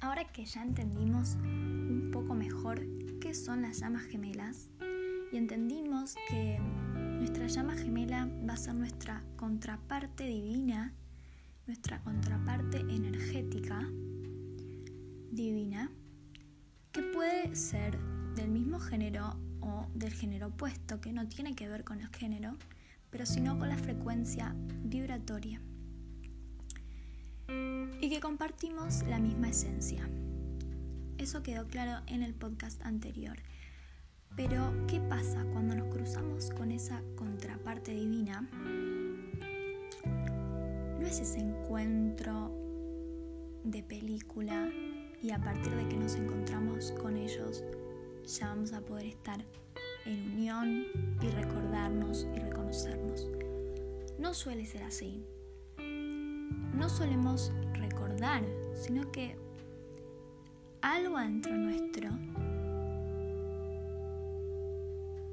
Ahora 0.00 0.24
que 0.24 0.46
ya 0.46 0.62
entendimos 0.62 1.36
un 1.42 2.10
poco 2.10 2.34
mejor 2.34 2.80
qué 3.20 3.34
son 3.34 3.62
las 3.62 3.80
llamas 3.80 4.04
gemelas 4.04 4.70
y 5.30 5.36
entendimos 5.36 6.14
que 6.28 6.58
nuestra 6.94 7.46
llama 7.46 7.74
gemela 7.74 8.26
va 8.48 8.54
a 8.54 8.56
ser 8.56 8.74
nuestra 8.74 9.22
contraparte 9.36 10.24
divina, 10.24 10.94
nuestra 11.66 12.02
contraparte 12.02 12.78
energética 12.78 13.86
divina, 15.30 15.90
que 16.92 17.02
puede 17.02 17.54
ser 17.54 17.98
del 18.34 18.48
mismo 18.48 18.80
género 18.80 19.36
o 19.60 19.86
del 19.94 20.14
género 20.14 20.48
opuesto, 20.48 21.02
que 21.02 21.12
no 21.12 21.28
tiene 21.28 21.54
que 21.54 21.68
ver 21.68 21.84
con 21.84 22.00
el 22.00 22.08
género, 22.08 22.56
pero 23.10 23.26
sino 23.26 23.58
con 23.58 23.68
la 23.68 23.76
frecuencia 23.76 24.54
vibratoria. 24.82 25.60
Y 28.00 28.08
que 28.08 28.20
compartimos 28.20 29.02
la 29.02 29.18
misma 29.18 29.50
esencia. 29.50 30.08
Eso 31.18 31.42
quedó 31.42 31.66
claro 31.68 32.02
en 32.06 32.22
el 32.22 32.34
podcast 32.34 32.80
anterior. 32.82 33.36
Pero, 34.36 34.72
¿qué 34.86 35.00
pasa 35.00 35.44
cuando 35.52 35.74
nos 35.74 35.88
cruzamos 35.94 36.50
con 36.50 36.72
esa 36.72 37.02
contraparte 37.14 37.92
divina? 37.92 38.48
No 40.98 41.06
es 41.06 41.20
ese 41.20 41.40
encuentro 41.40 42.50
de 43.64 43.82
película 43.82 44.70
y 45.22 45.30
a 45.32 45.38
partir 45.38 45.74
de 45.74 45.86
que 45.88 45.96
nos 45.96 46.14
encontramos 46.14 46.92
con 46.92 47.18
ellos 47.18 47.62
ya 48.26 48.48
vamos 48.48 48.72
a 48.72 48.80
poder 48.80 49.06
estar 49.06 49.44
en 50.06 50.32
unión 50.32 50.86
y 51.20 51.26
recordarnos 51.28 52.26
y 52.34 52.38
reconocernos. 52.38 53.28
No 54.18 54.32
suele 54.32 54.64
ser 54.64 54.84
así. 54.84 55.22
No 56.74 56.88
solemos 56.88 57.52
sino 58.74 59.10
que 59.10 59.34
algo 60.82 61.18
dentro 61.18 61.56
nuestro 61.56 62.10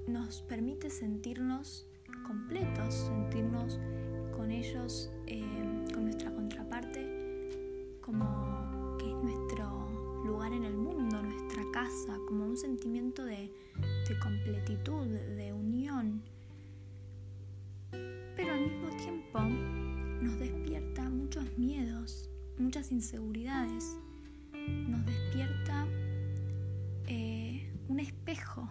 nos 0.07 0.41
permite 0.43 0.89
sentirnos 0.89 1.85
completos, 2.25 2.93
sentirnos 2.93 3.77
con 4.35 4.51
ellos, 4.51 5.11
eh, 5.25 5.66
nos 24.67 25.05
despierta 25.05 25.87
eh, 27.07 27.71
un 27.87 27.99
espejo 27.99 28.69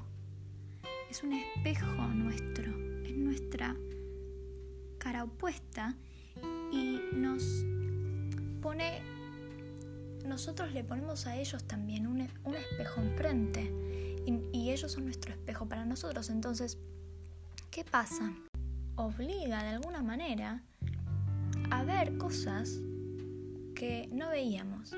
es 1.11 1.23
un 1.23 1.33
espejo 1.33 1.87
nuestro, 2.09 2.73
es 3.05 3.17
nuestra 3.17 3.77
cara 4.99 5.25
opuesta 5.25 5.95
y 6.73 7.01
nos 7.15 7.65
pone, 8.61 9.01
nosotros 10.27 10.73
le 10.73 10.85
ponemos 10.85 11.27
a 11.27 11.37
ellos 11.37 11.65
también 11.65 12.07
un, 12.07 12.21
espejo 12.21 13.01
enfrente 13.01 13.73
y 14.53 14.71
ellos 14.71 14.93
son 14.93 15.05
nuestro 15.05 15.33
espejo 15.33 15.67
para 15.67 15.85
nosotros. 15.85 16.29
Entonces, 16.29 16.77
¿qué 17.71 17.85
pasa? 17.85 18.33
Obliga 18.97 19.63
de 19.63 19.69
alguna 19.71 20.03
manera 20.03 20.63
a 21.71 21.85
ver 21.85 22.19
cosas 22.19 22.81
que 23.75 24.09
no 24.13 24.31
veíamos. 24.31 24.93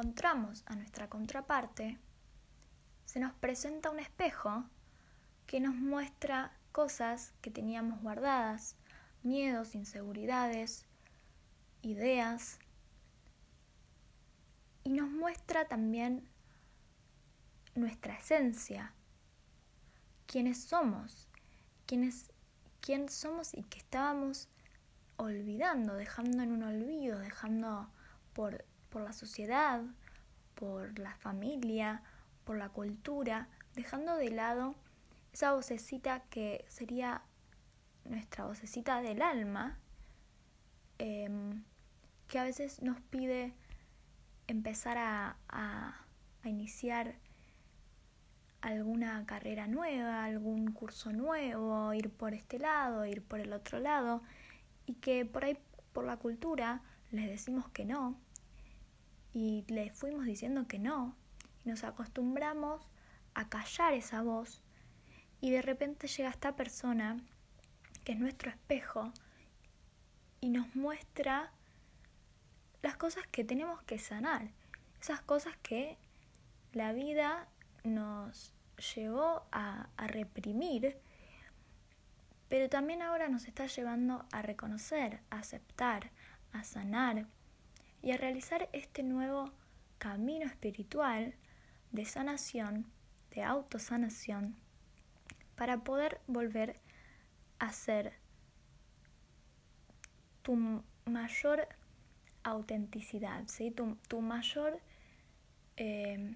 Encontramos 0.00 0.62
a 0.64 0.76
nuestra 0.76 1.10
contraparte, 1.10 1.98
se 3.04 3.20
nos 3.20 3.34
presenta 3.34 3.90
un 3.90 3.98
espejo 3.98 4.64
que 5.46 5.60
nos 5.60 5.74
muestra 5.74 6.56
cosas 6.72 7.34
que 7.42 7.50
teníamos 7.50 8.00
guardadas, 8.00 8.76
miedos, 9.22 9.74
inseguridades, 9.74 10.86
ideas, 11.82 12.58
y 14.84 14.92
nos 14.92 15.10
muestra 15.10 15.66
también 15.66 16.26
nuestra 17.74 18.16
esencia, 18.16 18.94
quiénes 20.26 20.64
somos, 20.64 21.28
quiénes, 21.84 22.32
quién 22.80 23.10
somos 23.10 23.52
y 23.52 23.64
que 23.64 23.80
estábamos 23.80 24.48
olvidando, 25.18 25.92
dejando 25.92 26.42
en 26.42 26.52
un 26.52 26.62
olvido, 26.62 27.18
dejando 27.18 27.90
por 28.32 28.64
por 28.90 29.02
la 29.02 29.12
sociedad, 29.12 29.82
por 30.54 30.98
la 30.98 31.14
familia, 31.16 32.02
por 32.44 32.56
la 32.56 32.68
cultura, 32.68 33.48
dejando 33.74 34.16
de 34.16 34.30
lado 34.30 34.74
esa 35.32 35.52
vocecita 35.54 36.24
que 36.30 36.64
sería 36.68 37.22
nuestra 38.04 38.44
vocecita 38.44 39.00
del 39.00 39.22
alma, 39.22 39.78
em, 40.98 41.62
que 42.28 42.38
a 42.38 42.44
veces 42.44 42.82
nos 42.82 43.00
pide 43.00 43.54
empezar 44.46 44.98
a, 44.98 45.36
a, 45.48 46.04
iniciar 46.44 47.14
alguna 48.62 49.24
carrera 49.26 49.66
nueva, 49.66 50.24
algún 50.24 50.72
curso 50.72 51.12
nuevo, 51.12 51.92
ir 51.94 52.10
por 52.10 52.34
este 52.34 52.58
lado, 52.58 53.06
ir 53.06 53.22
por 53.22 53.40
el 53.40 53.52
otro 53.52 53.78
lado, 53.78 54.22
y 54.86 54.94
que 54.94 55.24
por 55.24 55.44
ahí, 55.44 55.58
por 55.92 56.04
la 56.04 56.16
cultura, 56.16 56.82
les 57.10 57.28
decimos 57.28 57.68
que 57.70 57.84
no, 57.84 58.16
y 59.32 59.64
le 59.68 59.90
fuimos 59.90 60.24
diciendo 60.24 60.66
que 60.66 60.78
no. 60.78 61.16
Nos 61.64 61.84
acostumbramos 61.84 62.86
a 63.34 63.48
callar 63.48 63.94
esa 63.94 64.22
voz 64.22 64.62
y 65.40 65.50
de 65.50 65.62
repente 65.62 66.08
llega 66.08 66.30
esta 66.30 66.56
persona 66.56 67.18
que 68.04 68.12
es 68.12 68.18
nuestro 68.18 68.50
espejo 68.50 69.12
y 70.40 70.48
nos 70.48 70.74
muestra 70.74 71.52
las 72.82 72.96
cosas 72.96 73.26
que 73.26 73.44
tenemos 73.44 73.82
que 73.82 73.98
sanar, 73.98 74.50
esas 75.00 75.20
cosas 75.20 75.54
que 75.62 75.98
la 76.72 76.92
vida 76.92 77.46
nos 77.84 78.54
llevó 78.94 79.44
a, 79.52 79.88
a 79.96 80.06
reprimir, 80.06 80.96
pero 82.48 82.68
también 82.70 83.02
ahora 83.02 83.28
nos 83.28 83.46
está 83.46 83.66
llevando 83.66 84.24
a 84.32 84.42
reconocer, 84.42 85.20
a 85.30 85.40
aceptar, 85.40 86.10
a 86.52 86.64
sanar 86.64 87.26
y 88.02 88.12
a 88.12 88.16
realizar 88.16 88.68
este 88.72 89.02
nuevo 89.02 89.50
camino 89.98 90.46
espiritual 90.46 91.34
de 91.92 92.04
sanación, 92.04 92.86
de 93.34 93.42
autosanación, 93.42 94.56
para 95.56 95.84
poder 95.84 96.20
volver 96.26 96.80
a 97.58 97.72
ser 97.72 98.14
tu 100.42 100.82
mayor 101.04 101.68
autenticidad, 102.42 103.44
¿sí? 103.48 103.70
tu, 103.70 104.20
mayor 104.22 104.80
eh, 105.76 106.34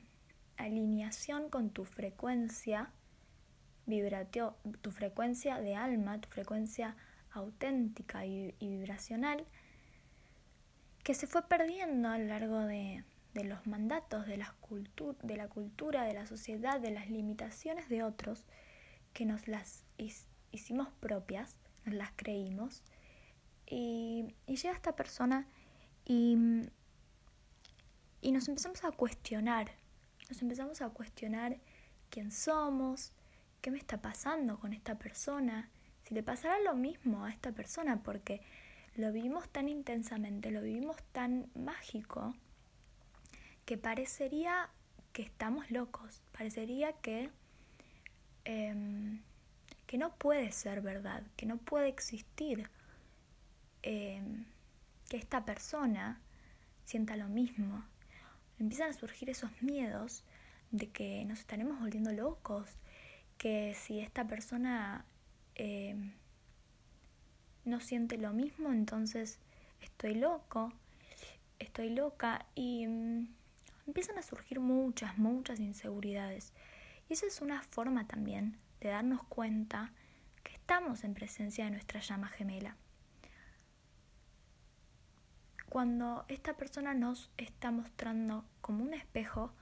alineación 0.59 1.49
con 1.49 1.71
tu 1.71 1.85
frecuencia 1.85 2.91
vibratio, 3.87 4.57
tu 4.83 4.91
frecuencia 4.91 5.61
de 5.61 5.75
alma, 5.75 6.21
tu 6.21 6.29
frecuencia 6.29 6.97
auténtica 7.31 8.27
y 8.27 8.55
vibracional 8.61 9.47
que 11.05 11.15
se 11.15 11.27
fue 11.27 11.47
perdiendo 11.47 12.09
a 12.09 12.19
lo 12.19 12.25
largo 12.25 12.61
de, 12.61 13.05
los 13.35 13.67
mandatos, 13.67 14.27
de, 14.27 14.39
la 14.39 14.55
de 15.23 15.37
la 15.37 15.49
cultura, 15.49 16.05
de 16.05 16.15
la 16.15 16.27
sociedad, 16.27 16.81
de 16.81 16.91
las 16.91 17.11
limitaciones 17.11 17.91
de 17.91 18.03
otros, 18.03 18.45
que 19.13 19.27
nos 19.27 19.47
las 19.47 19.85
hicimos 20.51 20.89
propias, 21.01 21.59
nos 21.85 21.95
las 21.95 22.11
creímos. 22.17 22.83
Y, 23.67 24.35
llega 24.47 24.73
esta 24.73 24.97
persona 24.97 25.47
y, 26.07 26.39
y 28.23 28.33
nos 28.33 28.49
empezamos 28.49 28.83
a 28.83 28.91
cuestionar, 28.91 29.73
nos 30.31 30.41
empezamos 30.41 30.81
a 30.81 30.89
cuestionar 30.89 31.59
quién 32.09 32.33
somos, 32.33 33.13
qué 33.61 33.71
me 33.71 33.79
está 33.79 34.01
pasando 34.01 34.59
con 34.59 34.73
esta 34.73 34.99
persona, 34.99 35.69
si 36.05 36.15
le 36.15 36.23
pasará 36.23 36.59
lo 36.61 36.75
mismo 36.75 37.27
a 37.27 37.31
esta 37.31 37.53
persona, 37.53 38.03
porque 38.03 38.41
lo 38.97 39.13
vivimos 39.13 39.49
tan 39.49 39.69
intensamente, 39.69 40.51
lo 40.51 40.63
vivimos 40.63 40.97
tan 41.13 41.51
mágico, 41.55 42.35
que 43.65 43.77
parecería 43.77 44.71
que 45.13 45.23
estamos 45.23 45.71
locos, 45.71 46.23
parecería 46.33 46.93
que, 46.93 47.31
em, 48.45 49.23
que 49.87 49.99
no 49.99 50.15
puede 50.17 50.53
ser 50.53 50.81
verdad, 50.81 51.23
que 51.37 51.47
no 51.47 51.59
puede 51.59 51.89
existir, 51.89 52.71
em, 53.83 54.45
que 55.09 55.17
esta 55.17 55.45
persona 55.45 56.21
sienta 56.85 57.17
lo 57.17 57.29
mismo. 57.29 57.85
Empiezan 58.59 58.91
a 58.91 58.93
surgir 58.93 59.31
esos 59.31 59.51
miedos 59.63 60.25
de 60.71 60.91
que 60.91 61.25
nos 61.25 61.41
estaremos 61.41 61.81
volviendo 61.81 62.13
locos, 62.13 62.69
que 63.39 63.75
si 63.75 64.01
esta 64.01 64.27
persona... 64.27 65.05
Em, 65.57 66.15
no 67.65 67.81
siente 67.81 68.19
lo 68.19 68.33
mismo, 68.33 68.73
entonces 68.73 69.39
estoy 69.81 70.15
loco, 70.15 70.73
estoy 71.59 71.91
loca 71.91 72.47
y 72.55 72.87
mm, 72.87 73.29
empiezan 73.87 74.19
a 74.19 74.23
surgir 74.23 74.61
muchas, 74.61 75.19
muchas 75.19 75.61
inseguridades. 75.61 76.53
Y 77.09 77.15
esa 77.15 77.27
es 77.27 77.41
una 77.41 77.63
forma 77.63 78.07
también 78.07 78.59
de 78.81 78.89
darnos 78.89 79.23
cuenta 79.25 79.93
que 80.43 80.53
estamos 80.53 81.05
en 81.05 81.15
presencia 81.15 81.65
de 81.65 81.71
nuestra 81.71 82.01
llama 82.01 82.29
gemela. 82.29 82.77
Cuando 85.69 86.25
esta 86.29 86.57
persona 86.57 86.95
nos 86.95 87.31
está 87.37 87.71
mostrando 87.71 88.45
como 88.61 88.85
un 88.85 88.95
espejo 88.95 89.53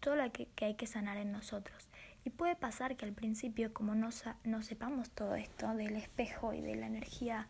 todo 0.00 0.16
lo 0.16 0.32
que, 0.32 0.48
hay 0.62 0.74
que 0.74 0.86
sanar 0.86 1.16
en 1.16 1.32
nosotros. 1.32 1.88
Y 2.24 2.30
puede 2.30 2.56
pasar 2.56 2.96
que 2.96 3.04
al 3.04 3.12
principio, 3.12 3.72
como 3.72 3.94
no, 3.94 4.10
no 4.44 4.62
sepamos 4.62 5.10
todo 5.10 5.34
esto 5.34 5.74
del 5.74 5.96
espejo 5.96 6.52
y 6.52 6.60
de 6.60 6.74
la 6.74 6.86
energía 6.86 7.48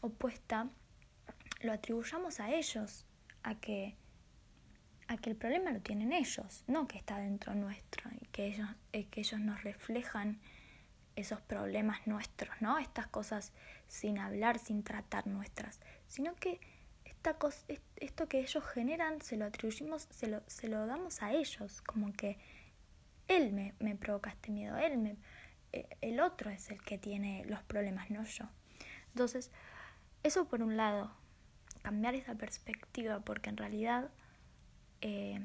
opuesta, 0.00 0.68
lo 1.60 1.72
atribuyamos 1.72 2.40
a 2.40 2.50
ellos, 2.50 3.06
a 3.42 3.54
que, 3.56 3.96
a 5.08 5.16
que 5.16 5.30
el 5.30 5.36
problema 5.36 5.70
lo 5.70 5.80
tienen 5.80 6.12
ellos, 6.12 6.64
no 6.66 6.86
que 6.86 6.98
está 6.98 7.18
dentro 7.18 7.54
nuestro 7.54 8.10
y 8.20 8.26
que 8.26 8.46
ellos, 8.46 8.68
eh, 8.92 9.06
que 9.06 9.20
ellos 9.20 9.40
nos 9.40 9.62
reflejan 9.62 10.40
esos 11.16 11.40
problemas 11.40 12.06
nuestros, 12.06 12.54
¿no? 12.60 12.78
Estas 12.78 13.06
cosas 13.06 13.52
sin 13.86 14.18
hablar, 14.18 14.58
sin 14.58 14.82
tratar 14.82 15.26
nuestras, 15.26 15.80
sino 16.06 16.34
que 16.34 16.60
esta 17.04 17.34
cosa, 17.34 17.64
esto 17.96 18.28
que 18.28 18.40
ellos 18.40 18.64
generan 18.64 19.20
se 19.20 19.36
lo 19.36 19.44
atribuimos, 19.44 20.08
se 20.10 20.26
lo, 20.26 20.42
se 20.46 20.68
lo 20.68 20.86
damos 20.86 21.22
a 21.22 21.32
ellos, 21.32 21.80
como 21.82 22.12
que 22.12 22.38
él 23.28 23.52
me, 23.52 23.74
me 23.78 23.96
provoca 23.96 24.30
este 24.30 24.50
miedo, 24.50 24.76
él 24.76 24.98
me, 24.98 25.16
eh, 25.74 25.88
el 26.02 26.20
otro 26.20 26.50
es 26.50 26.70
el 26.70 26.80
que 26.82 26.98
tiene 26.98 27.44
los 27.46 27.60
problemas, 27.64 28.08
no 28.08 28.22
yo. 28.22 28.44
Entonces, 29.08 29.50
eso 30.22 30.46
por 30.46 30.62
un 30.62 30.76
lado, 30.76 31.12
cambiar 31.82 32.14
esa 32.14 32.36
perspectiva, 32.36 33.18
porque 33.20 33.50
en 33.50 33.56
realidad 33.56 34.10
eh, 35.00 35.44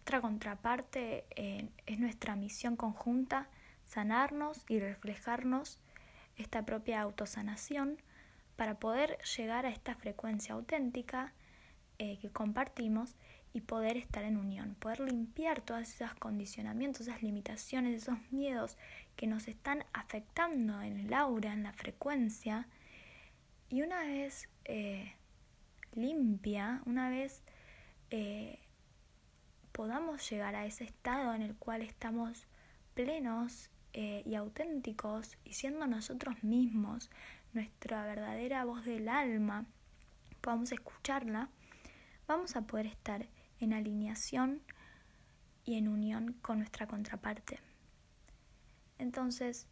otra 0.00 0.20
contraparte 0.20 1.26
eh, 1.36 1.68
es 1.86 2.00
nuestra 2.00 2.34
misión 2.34 2.74
conjunta, 2.74 3.48
sanarnos 3.84 4.64
y 4.68 4.80
reflejarnos 4.80 5.78
esta 6.36 6.66
propia 6.66 7.00
autosanación 7.00 8.02
para 8.56 8.80
poder 8.80 9.18
llegar 9.36 9.64
a 9.64 9.70
esta 9.70 9.94
frecuencia 9.94 10.54
auténtica 10.54 11.32
que 11.98 12.30
compartimos 12.32 13.16
y 13.52 13.60
poder 13.60 13.96
estar 13.96 14.24
en 14.24 14.36
unión, 14.36 14.76
poder 14.78 15.00
limpiar 15.00 15.60
todos 15.62 15.82
esos 15.82 16.14
condicionamientos, 16.14 17.02
esas 17.02 17.22
limitaciones, 17.22 18.02
esos 18.02 18.18
miedos 18.30 18.76
que 19.16 19.26
nos 19.26 19.48
están 19.48 19.84
afectando 19.92 20.80
en 20.82 20.98
el 21.00 21.12
aura, 21.14 21.52
en 21.52 21.62
la 21.62 21.72
frecuencia. 21.72 22.68
Y 23.70 23.82
una 23.82 24.02
vez 24.02 24.48
limpia, 25.94 26.82
una 26.86 27.10
vez 27.10 27.42
eh, 28.10 28.58
podamos 29.72 30.28
llegar 30.30 30.54
a 30.54 30.66
ese 30.66 30.84
estado 30.84 31.34
en 31.34 31.42
el 31.42 31.54
cual 31.56 31.82
estamos 31.82 32.46
plenos 32.94 33.70
eh, 33.92 34.22
y 34.24 34.34
auténticos 34.34 35.36
y 35.44 35.54
siendo 35.54 35.86
nosotros 35.86 36.42
mismos, 36.42 37.10
nuestra 37.52 38.04
verdadera 38.04 38.64
voz 38.64 38.84
del 38.84 39.08
alma, 39.08 39.66
podamos 40.40 40.72
escucharla, 40.72 41.48
vamos 42.26 42.56
a 42.56 42.62
poder 42.62 42.86
estar 42.86 43.26
en 43.60 43.72
alineación 43.72 44.62
y 45.64 45.76
en 45.76 45.88
unión 45.88 46.32
con 46.34 46.58
nuestra 46.58 46.86
contraparte. 46.86 47.60
Entonces, 48.98 49.66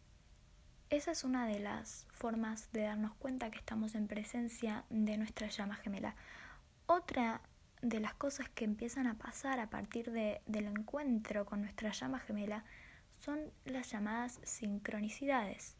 esa 0.89 1.11
es 1.11 1.23
una 1.23 1.45
de 1.47 1.59
las 1.59 2.07
formas 2.11 2.71
de 2.71 2.83
darnos 2.83 3.13
cuenta 3.15 3.51
que 3.51 3.57
estamos 3.57 3.93
en 3.95 4.07
presencia 4.07 4.85
de 4.89 5.17
nuestra 5.17 5.47
llama 5.47 5.75
gemela. 5.75 6.15
Otra 6.85 7.41
de 7.81 7.99
las 7.99 8.13
cosas 8.13 8.49
que 8.49 8.65
empiezan 8.65 9.05
a 9.05 9.17
pasar 9.17 9.59
a 9.59 9.69
partir 9.69 10.11
de, 10.11 10.41
del 10.45 10.65
encuentro 10.65 11.45
con 11.45 11.61
nuestra 11.61 11.91
llama 11.91 12.19
gemela 12.19 12.63
son 13.19 13.51
las 13.65 13.91
llamadas 13.91 14.39
sincronicidades. 14.43 15.75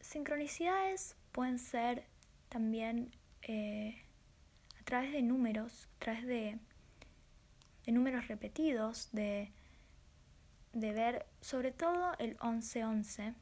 Sincronicidades 0.00 1.16
pueden 1.32 1.58
ser 1.58 2.06
también 2.48 3.14
eh, 3.42 4.02
través 4.90 5.12
de 5.12 5.22
números, 5.22 5.88
a 5.96 5.98
través 5.98 6.26
de, 6.26 6.58
de 7.86 7.92
números 7.92 8.28
repetidos, 8.28 9.08
de 9.12 9.50
de 10.72 10.92
ver 10.92 11.26
sobre 11.40 11.72
todo 11.72 12.12
el 12.18 12.36
1111. 12.42 13.34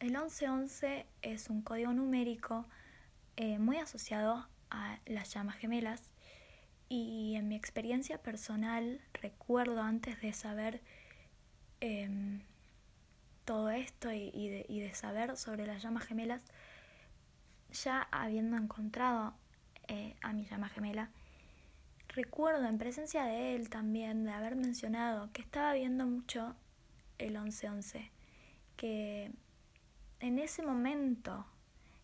El 0.00 0.10
1111 0.10 1.06
es 1.22 1.48
un 1.48 1.62
código 1.62 1.92
numérico 1.92 2.66
eh, 3.36 3.58
muy 3.58 3.78
asociado 3.78 4.48
a 4.70 4.98
las 5.06 5.32
llamas 5.32 5.56
gemelas 5.56 6.02
y 6.88 7.34
en 7.36 7.48
mi 7.48 7.56
experiencia 7.56 8.18
personal 8.18 9.00
recuerdo 9.14 9.80
antes 9.80 10.20
de 10.20 10.32
saber 10.32 10.82
em, 11.80 12.42
todo 13.44 13.70
esto 13.70 14.12
y, 14.12 14.48
de, 14.48 14.66
y, 14.68 14.80
de, 14.80 14.94
saber 14.94 15.36
sobre 15.36 15.66
las 15.66 15.82
llamas 15.82 16.04
gemelas, 16.04 16.42
ya 17.70 18.08
habiendo 18.10 18.56
encontrado 18.56 19.34
eh, 19.92 20.16
a 20.22 20.32
mi 20.32 20.44
llama 20.44 20.68
gemela, 20.68 21.10
Recuerdo 22.14 22.66
en 22.66 22.76
presencia 22.76 23.24
de 23.24 23.54
él 23.54 23.70
también 23.70 24.24
de 24.24 24.32
haber 24.32 24.54
mencionado 24.54 25.32
que 25.32 25.40
estaba 25.40 25.72
viendo 25.72 26.06
mucho 26.06 26.54
el 27.16 27.38
1111, 27.40 28.10
que 28.76 29.32
en 30.20 30.38
ese 30.38 30.62
momento 30.62 31.46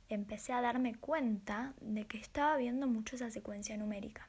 empecé 0.09 0.55
a 0.55 0.63
darme 0.63 0.95
cuenta 0.95 1.75
de 1.83 2.07
que 2.07 2.17
estaba 2.17 2.57
viendo 2.57 2.87
mucho 2.87 3.17
esa 3.17 3.31
secuencia 3.31 3.77
numérica. 3.77 4.27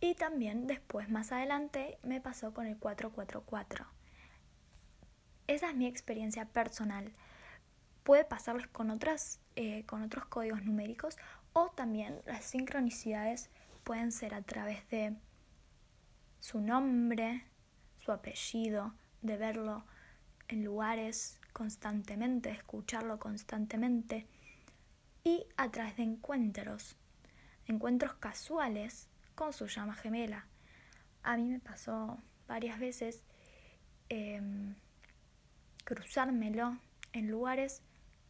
Y 0.00 0.14
también 0.14 0.68
después, 0.68 1.08
más 1.10 1.32
adelante, 1.32 1.98
me 2.04 2.20
pasó 2.20 2.54
con 2.54 2.66
el 2.66 2.78
444. 2.78 3.86
Esa 5.48 5.70
es 5.70 5.74
mi 5.76 5.86
experiencia 5.86 6.44
personal. 6.44 7.12
Puede 8.02 8.24
pasarles 8.24 8.66
con, 8.68 8.90
otras, 8.90 9.40
eh, 9.56 9.84
con 9.86 10.02
otros 10.02 10.26
códigos 10.26 10.64
numéricos 10.64 11.16
o 11.52 11.68
también 11.70 12.20
las 12.26 12.44
sincronicidades 12.44 13.50
pueden 13.84 14.12
ser 14.12 14.34
a 14.34 14.42
través 14.42 14.88
de 14.88 15.14
su 16.40 16.60
nombre, 16.60 17.44
su 17.98 18.12
apellido, 18.12 18.94
de 19.20 19.36
verlo 19.36 19.84
en 20.48 20.64
lugares 20.64 21.40
constantemente, 21.52 22.50
escucharlo 22.50 23.18
constantemente 23.18 24.26
y 25.24 25.46
a 25.56 25.70
través 25.70 25.96
de 25.96 26.02
encuentros, 26.02 26.96
encuentros 27.66 28.14
casuales 28.14 29.08
con 29.34 29.52
su 29.52 29.66
llama 29.66 29.94
gemela. 29.94 30.46
A 31.22 31.36
mí 31.36 31.48
me 31.48 31.60
pasó 31.60 32.18
varias 32.48 32.80
veces 32.80 33.22
em, 34.08 34.74
cruzármelo 35.84 36.78
en 37.12 37.30
lugares 37.30 37.82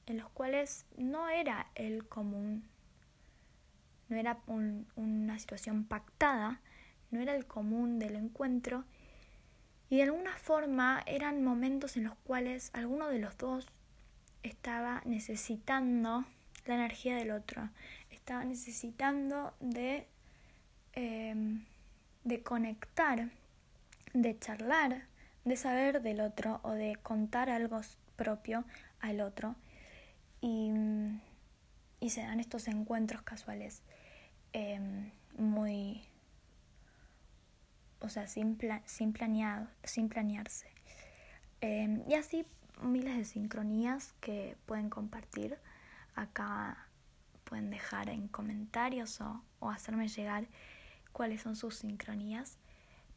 en 0.06 0.18
los 0.18 0.28
cuales 0.30 0.86
no 0.96 1.28
era 1.28 1.68
el 1.74 2.06
común 2.06 2.64
no 4.12 4.18
era 4.18 4.38
una 4.96 5.38
situación 5.38 5.84
pactada, 5.84 6.60
no 7.10 7.20
era 7.20 7.34
el 7.34 7.46
común 7.46 7.98
del 7.98 8.16
encuentro 8.16 8.84
y 9.88 9.96
de 9.96 10.04
alguna 10.04 10.36
forma 10.36 11.02
eran 11.06 11.42
momentos 11.42 11.96
en 11.96 12.04
los 12.04 12.14
cuales 12.24 12.70
alguno 12.74 13.08
de 13.08 13.18
los 13.18 13.36
dos 13.38 13.66
estaba 14.42 15.02
necesitando 15.04 16.24
la 16.66 16.74
energía 16.74 17.16
del 17.16 17.30
otro, 17.30 17.70
estaba 18.10 18.44
necesitando 18.44 19.54
de, 19.60 20.06
em, 20.92 21.64
de 22.24 22.42
conectar, 22.42 23.30
de 24.12 24.38
charlar, 24.38 25.06
de 25.44 25.56
saber 25.56 26.02
del 26.02 26.20
otro 26.20 26.60
o 26.62 26.72
de 26.72 26.96
contar 27.02 27.50
algo 27.50 27.80
propio 28.16 28.64
al 29.00 29.20
otro 29.20 29.56
y, 30.42 32.10
se 32.10 32.20
dan 32.20 32.40
estos 32.40 32.68
encuentros 32.68 33.22
casuales. 33.22 33.82
Em, 34.52 35.10
muy, 35.38 36.02
o 38.00 38.08
sea, 38.10 38.26
sin, 38.26 38.58
sin, 38.84 39.12
planeado, 39.12 39.68
sin 39.84 40.08
planearse. 40.08 40.66
Em, 41.62 42.02
y 42.08 42.14
así 42.14 42.44
miles 42.82 43.16
de 43.16 43.24
sincronías 43.24 44.12
que 44.20 44.56
pueden 44.66 44.90
compartir. 44.90 45.58
Acá 46.14 46.88
pueden 47.44 47.70
dejar 47.70 48.10
en 48.10 48.28
comentarios 48.28 49.20
o, 49.20 49.42
o 49.60 49.70
hacerme 49.70 50.08
llegar 50.08 50.46
cuáles 51.12 51.40
son 51.40 51.56
sus 51.56 51.76
sincronías. 51.76 52.58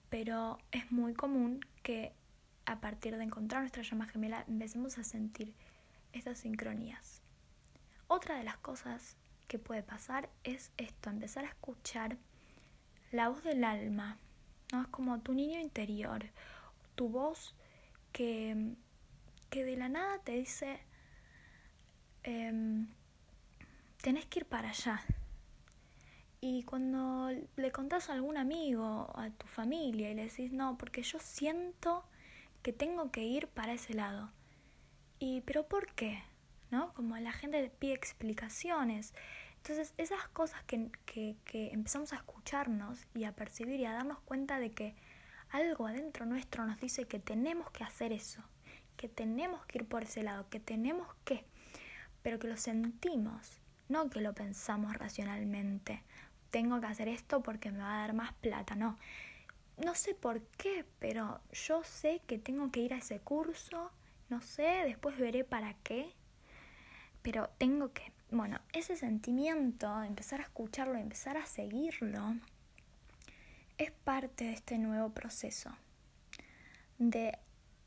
Pero 0.10 0.60
es 0.72 0.92
muy 0.92 1.14
común 1.16 1.66
que 1.82 2.14
a 2.66 2.80
partir 2.80 3.18
de 3.18 3.24
encontrar 3.24 3.62
nuestra 3.62 3.84
llama 3.84 4.06
gemela 4.06 4.46
empecemos 4.48 4.98
a 5.00 5.04
sentir 5.04 5.54
estas 6.16 6.40
sincronías. 6.40 7.22
Otra 8.08 8.38
de 8.38 8.44
las 8.44 8.58
cosas 8.58 9.18
que 9.48 9.60
puede 9.60 9.84
pasar 9.84 10.30
es 10.44 10.72
esto, 10.78 11.10
empezar 11.10 11.46
a 11.46 11.50
escuchar 11.50 12.18
la 13.12 13.30
voz 13.30 13.44
del 13.44 13.64
alma, 13.64 14.18
¿no? 14.72 14.82
Es 14.82 14.88
como 14.88 15.20
tu 15.22 15.34
niño 15.34 15.60
interior, 15.60 16.26
tu 16.96 17.10
voz 17.10 17.56
que, 18.12 18.76
que 19.50 19.64
de 19.64 19.78
la 19.78 19.90
nada 19.90 20.20
te 20.20 20.34
dice, 20.34 20.80
em, 22.24 22.88
tenés 24.02 24.26
que 24.26 24.40
ir 24.40 24.46
para 24.46 24.70
allá. 24.70 25.02
Y 26.42 26.64
cuando 26.64 27.30
le 27.56 27.72
contás 27.72 28.10
a 28.10 28.14
algún 28.14 28.38
amigo, 28.38 29.12
a 29.16 29.30
tu 29.32 29.48
familia, 29.48 30.12
y 30.12 30.16
le 30.16 30.26
decís, 30.26 30.52
no, 30.52 30.78
porque 30.78 31.02
yo 31.02 31.20
siento 31.20 32.06
que 32.62 32.72
tengo 32.72 33.12
que 33.12 33.24
ir 33.24 33.48
para 33.48 33.74
ese 33.74 33.94
lado. 33.94 34.32
Y, 35.26 35.42
pero 35.42 35.68
¿por 35.68 35.88
qué? 35.96 36.22
¿No? 36.70 36.94
Como 36.94 37.18
la 37.18 37.32
gente 37.32 37.72
pide 37.80 37.94
explicaciones. 37.96 39.16
Entonces, 39.58 39.96
esas 39.98 40.28
cosas 40.28 40.62
que, 40.66 40.92
que, 41.08 41.36
que 41.46 41.72
empezamos 41.72 42.14
a 42.14 42.18
escucharnos 42.18 43.08
y 43.16 43.24
a 43.24 43.32
percibir 43.32 43.80
y 43.80 43.86
a 43.86 43.94
darnos 43.94 44.20
cuenta 44.20 44.60
de 44.60 44.72
que 44.72 44.94
algo 45.50 45.88
adentro 45.88 46.28
nuestro 46.28 46.68
nos 46.68 46.80
dice 46.80 47.06
que 47.06 47.18
tenemos 47.18 47.72
que 47.72 47.84
hacer 47.84 48.14
eso, 48.14 48.44
que 48.98 49.10
tenemos 49.10 49.66
que 49.66 49.80
ir 49.80 49.88
por 49.88 50.04
ese 50.04 50.22
lado, 50.22 50.48
que 50.52 50.60
tenemos 50.60 51.08
que, 51.26 51.44
pero 52.22 52.38
que 52.38 52.48
lo 52.48 52.58
sentimos, 52.58 53.60
no 53.90 54.12
que 54.12 54.22
lo 54.22 54.34
pensamos 54.36 54.96
racionalmente, 54.96 56.04
tengo 56.52 56.80
que 56.80 56.86
hacer 56.86 57.08
esto 57.08 57.42
porque 57.42 57.72
me 57.72 57.80
va 57.80 57.96
a 57.96 58.02
dar 58.02 58.14
más 58.14 58.32
plata, 58.34 58.76
no. 58.76 58.96
No 59.84 59.96
sé 59.96 60.14
por 60.14 60.44
qué, 60.60 60.86
pero 61.00 61.42
yo 61.52 61.84
sé 61.84 62.22
que 62.28 62.38
tengo 62.38 62.70
que 62.70 62.82
ir 62.82 62.94
a 62.94 62.98
ese 62.98 63.20
curso, 63.20 63.92
no 64.30 64.42
sé, 64.42 64.84
después 64.86 65.18
veré 65.18 65.44
para 65.44 65.74
qué, 65.84 66.14
pero 67.22 67.50
tengo 67.58 67.94
que, 67.94 68.12
bueno, 68.32 68.60
ese 68.74 68.96
sentimiento, 68.96 70.04
empezar 70.04 70.40
a 70.40 70.44
escucharlo, 70.44 70.98
empezar 70.98 71.38
a 71.38 71.46
seguirlo, 71.46 72.36
es 73.78 73.92
parte 73.92 74.46
de 74.46 74.54
este 74.54 74.78
nuevo 74.78 75.10
proceso 75.10 75.76
de 76.98 77.38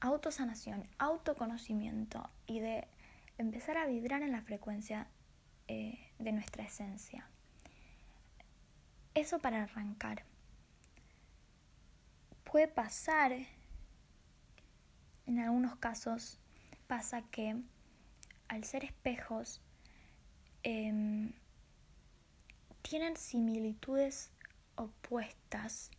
autosanación, 0.01 0.89
autoconocimiento 0.99 2.29
y 2.47 2.61
de 2.61 2.87
empezar 3.39 3.79
a 3.79 3.87
vibrar 3.87 4.23
en 4.23 4.33
la 4.33 4.43
frecuencia 4.43 5.09
eh, 5.67 5.99
de 6.19 6.33
nuestra 6.33 6.65
esencia. 6.65 7.29
Eso 9.15 9.39
para 9.39 9.63
arrancar. 9.65 10.25
Puede 12.45 12.69
pasar, 12.69 13.33
en 15.29 15.39
algunos 15.41 15.77
casos, 15.77 16.39
pasa 16.87 17.23
que 17.31 17.55
al 18.49 18.65
ser 18.65 18.85
espejos, 18.85 19.61
em, 20.63 21.33
tienen 22.81 23.17
similitudes 23.17 24.33
opuestas 24.75 25.91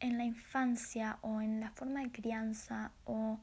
en 0.00 0.16
la 0.16 0.24
infancia 0.24 1.18
o 1.20 1.42
en 1.42 1.60
la 1.60 1.70
forma 1.70 2.00
de 2.00 2.10
crianza 2.10 2.92
o 3.04 3.38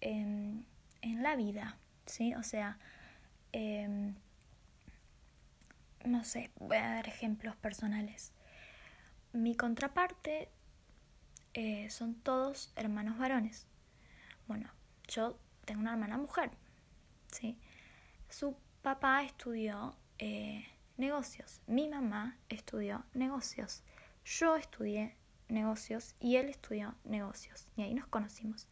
en, 0.00 0.66
la 1.02 1.36
vida, 1.36 1.76
¿sí? 2.06 2.34
O 2.34 2.42
sea, 2.42 2.78
em, 3.52 4.14
no 6.04 6.24
sé, 6.24 6.50
voy 6.58 6.76
a 6.76 6.96
dar 6.96 7.08
ejemplos 7.08 7.56
personales. 7.56 8.32
Mi 9.32 9.54
contraparte 9.54 10.48
eh, 11.54 11.88
son 11.90 12.14
todos 12.14 12.72
hermanos 12.76 13.18
varones. 13.18 13.66
Bueno, 14.46 14.70
yo 15.08 15.38
tengo 15.64 15.80
una 15.80 15.92
hermana 15.92 16.18
mujer, 16.18 16.50
¿sí? 17.28 17.58
Su 18.28 18.56
papá 18.82 19.22
estudió 19.22 19.96
eh, 20.18 20.64
negocios, 20.96 21.60
mi 21.66 21.88
mamá 21.88 22.36
estudió 22.48 23.04
negocios, 23.14 23.82
yo 24.24 24.56
estudié 24.56 25.16
negocios 25.48 26.14
y 26.18 26.36
él 26.36 26.48
estudió 26.48 26.94
negocios 27.04 27.68
y 27.76 27.82
ahí 27.82 27.94
nos 27.94 28.06
conocimos. 28.06 28.68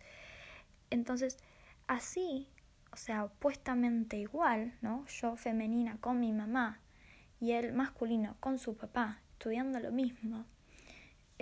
Entonces, 0.90 1.38
así, 1.86 2.48
o 2.92 2.96
sea, 2.96 3.24
opuestamente 3.24 4.16
igual, 4.16 4.76
¿no? 4.80 5.06
Yo 5.06 5.36
femenina 5.36 5.98
con 6.00 6.18
mi 6.20 6.32
mamá 6.32 6.80
y 7.40 7.52
el 7.52 7.72
masculino 7.72 8.36
con 8.40 8.58
su 8.58 8.76
papá, 8.76 9.20
estudiando 9.32 9.78
lo 9.80 9.92
mismo. 9.92 10.44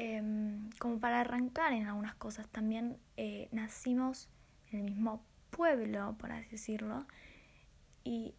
Em, 0.00 0.70
como 0.78 1.00
para 1.00 1.22
arrancar 1.22 1.72
en 1.72 1.88
algunas 1.88 2.14
cosas, 2.14 2.46
también 2.50 3.00
eh, 3.16 3.48
nacimos 3.50 4.28
en 4.70 4.78
el 4.78 4.84
mismo 4.84 5.24
pueblo, 5.50 6.14
por 6.20 6.30
así 6.30 6.48
decirlo, 6.50 7.04
y 8.04 8.32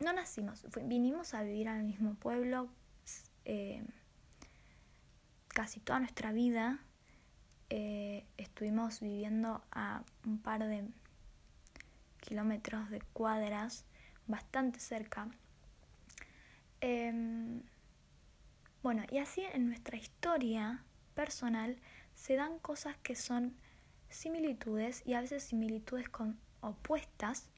no 0.00 0.12
nacimos, 0.12 0.66
vinimos 0.82 1.32
a 1.32 1.42
vivir 1.44 1.70
al 1.70 1.82
mismo 1.82 2.12
pueblo 2.16 2.68
eh, 3.46 3.82
casi 5.48 5.80
toda 5.80 6.00
nuestra 6.00 6.32
vida. 6.32 6.78
Eh, 7.70 8.26
estuvimos 8.36 9.00
viviendo 9.00 9.64
a 9.72 10.02
un 10.26 10.38
par 10.42 10.62
de 10.62 10.84
kilómetros 12.20 12.90
de 12.90 13.00
cuadras, 13.14 13.86
bastante 14.26 14.78
cerca. 14.80 15.26
Em, 16.82 17.62
bueno, 18.86 19.02
y 19.10 19.18
así 19.18 19.42
en 19.52 19.66
nuestra 19.66 19.96
historia 19.96 20.84
personal 21.14 21.76
se 22.14 22.36
dan 22.36 22.60
cosas 22.60 22.96
que 22.98 23.16
son 23.16 23.56
similitudes 24.10 25.02
y 25.04 25.14
a 25.14 25.20
veces 25.20 25.42
similitudes 25.42 26.08
con 26.08 26.38
opuestas, 26.60 27.50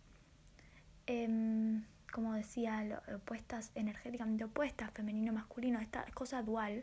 em, 1.05 1.85
como 2.11 2.33
decía, 2.33 3.03
opuestas 3.15 3.73
energéticamente 3.75 4.45
opuestas, 4.45 4.91
femenino, 4.93 5.35
masculino, 5.35 5.81
esta 5.81 6.07
cosa 6.15 6.41
dual. 6.41 6.83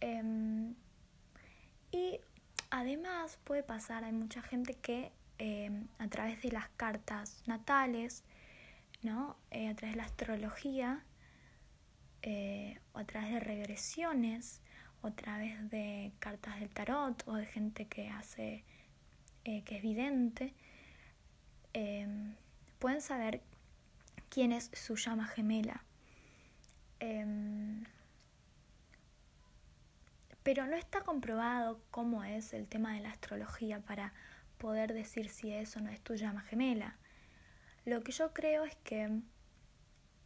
Em, 0.00 0.74
y 1.92 2.20
además 2.68 3.38
puede 3.44 3.62
pasar, 3.62 4.04
hay 4.04 4.12
mucha 4.12 4.42
gente 4.42 4.74
que 4.74 5.12
a 5.98 6.08
través 6.08 6.42
de 6.42 6.52
las 6.52 6.68
cartas 6.76 7.42
natales, 7.46 8.22
¿no? 9.00 9.38
Eh, 9.50 9.68
a 9.68 9.74
través 9.74 9.94
de 9.94 10.02
la 10.02 10.04
astrología, 10.04 11.06
eh, 12.22 12.78
o 12.92 12.98
a 12.98 13.04
través 13.04 13.32
de 13.32 13.40
regresiones, 13.40 14.60
o 15.02 15.08
a 15.08 15.10
través 15.12 15.70
de 15.70 16.12
cartas 16.18 16.60
del 16.60 16.70
tarot, 16.70 17.22
o 17.26 17.34
de 17.34 17.46
gente 17.46 17.86
que 17.86 18.08
hace, 18.08 18.64
eh, 19.44 19.62
que 19.64 19.76
es 19.76 19.82
vidente, 19.82 20.54
em, 21.72 22.34
pueden 22.78 23.00
saber 23.00 23.42
quién 24.28 24.52
es 24.52 24.70
su 24.72 24.96
llama 24.96 25.26
gemela. 25.26 25.84
Em, 27.00 27.84
pero 30.42 30.66
no 30.66 30.76
está 30.76 31.00
comprobado 31.00 31.80
cómo 31.90 32.22
es 32.24 32.52
el 32.52 32.68
tema 32.68 32.94
de 32.94 33.00
la 33.00 33.10
astrología 33.10 33.80
para 33.80 34.12
poder 34.58 34.92
decir 34.94 35.28
si 35.28 35.52
eso 35.52 35.80
no 35.80 35.90
es 35.90 36.00
tu 36.00 36.14
llama 36.14 36.42
gemela. 36.42 36.96
Lo 37.84 38.02
que 38.02 38.12
yo 38.12 38.32
creo 38.32 38.64
es 38.64 38.76
que 38.76 39.20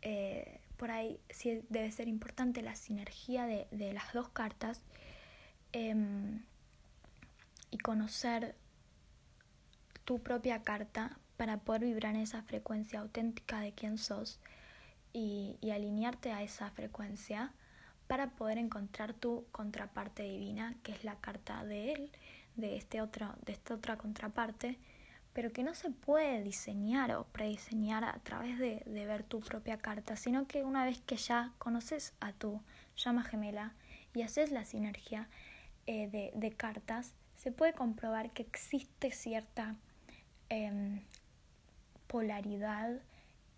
eh, 0.03 0.60
por 0.81 0.91
ahí 0.91 1.21
sí 1.29 1.63
debe 1.69 1.93
ser 1.93 2.09
importante 2.09 2.63
la 2.63 2.75
sinergia 2.75 3.45
de, 3.45 3.93
las 3.93 4.15
dos 4.15 4.31
cartas 4.31 4.81
em, 5.73 6.43
y 7.71 7.77
conocer 7.77 8.57
tu 10.07 10.23
propia 10.23 10.63
carta 10.63 11.19
para 11.37 11.59
poder 11.59 11.85
vibrar 11.85 12.15
en 12.15 12.23
esa 12.23 12.41
frecuencia 12.45 13.01
auténtica 13.01 13.61
de 13.61 13.73
quién 13.73 13.99
sos 13.99 14.41
y, 15.13 15.59
alinearte 15.71 16.33
a 16.33 16.43
esa 16.43 16.71
frecuencia 16.71 17.53
para 18.07 18.31
poder 18.31 18.57
encontrar 18.57 19.13
tu 19.13 19.45
contraparte 19.53 20.23
divina, 20.23 20.77
que 20.83 20.93
es 20.93 21.05
la 21.05 21.17
carta 21.17 21.63
de 21.63 21.93
él, 21.93 22.11
de, 22.57 22.79
este 22.79 23.03
otro, 23.03 23.35
de 23.45 23.53
esta 23.53 23.75
otra 23.75 23.99
contraparte, 23.99 24.79
pero 25.41 25.55
que 25.55 25.63
no 25.63 25.75
se 25.75 25.91
puede 25.91 26.43
diseñar 26.43 27.13
o 27.13 27.25
prediseñar 27.25 28.05
a 28.05 28.19
través 28.19 28.59
de, 28.59 28.83
ver 28.85 29.23
tu 29.23 29.41
propia 29.41 29.79
carta, 29.79 30.15
sino 30.15 30.47
que 30.47 30.65
una 30.65 30.85
vez 30.85 31.01
que 31.01 31.17
ya 31.17 31.55
conoces 31.57 32.13
a 32.21 32.35
tu 32.35 32.61
llama 32.95 33.25
gemela 33.25 33.73
y 34.13 34.21
haces 34.21 34.51
la 34.51 34.67
sinergia 34.67 35.31
eh, 35.87 36.31
de, 36.35 36.51
cartas, 36.51 37.15
se 37.37 37.53
puede 37.53 37.73
comprobar 37.73 38.33
que 38.33 38.43
existe 38.43 39.13
cierta 39.13 39.77
em, 40.51 41.01
polaridad 42.07 43.01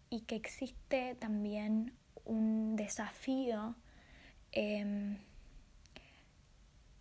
y 0.09 0.21
que 0.21 0.37
existe 0.37 1.17
también 1.17 1.95
un 2.25 2.77
desafío 2.77 3.75
em, 4.53 5.19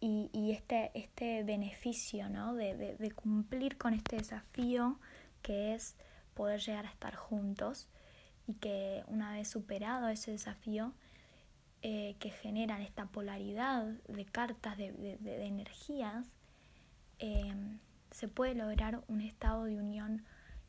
y, 0.03 0.51
este, 0.51 0.89
este 0.96 1.43
beneficio 1.43 2.27
¿no? 2.27 2.55
de, 2.55 3.13
cumplir 3.15 3.77
con 3.77 3.93
este 3.93 4.17
desafío 4.17 5.00
que 5.43 5.75
es 5.75 5.96
poder 6.34 6.60
llegar 6.60 6.88
a 6.88 6.89
estar 6.89 7.15
juntos 7.15 7.88
y 8.48 8.55
que 8.55 9.03
una 9.08 9.34
vez 9.34 9.48
superado 9.48 10.10
ese 10.10 10.31
desafío 10.31 10.93
eh, 11.84 12.15
que 12.20 12.31
generan 12.31 12.81
esta 12.81 13.05
polaridad 13.05 13.86
de 14.08 14.25
cartas, 14.25 14.75
de, 14.77 15.17
energías, 15.46 16.27
eh, 17.20 17.53
se 18.10 18.27
puede 18.27 18.55
lograr 18.55 19.03
un 19.08 19.22
estado 19.22 19.65
de 19.65 19.75
unión 19.75 20.25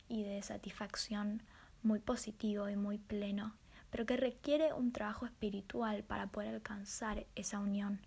y 0.08 0.24
de 0.24 0.42
satisfacción 0.42 1.42
muy 1.82 2.00
positivo 2.00 2.68
y 2.68 2.76
muy 2.76 2.98
pleno, 2.98 3.56
pero 3.90 4.04
que 4.04 4.18
requiere 4.18 4.74
un 4.74 4.92
trabajo 4.92 5.24
espiritual 5.24 6.04
para 6.04 6.26
poder 6.26 6.54
alcanzar 6.54 7.26
esa 7.34 7.58
unión 7.58 8.00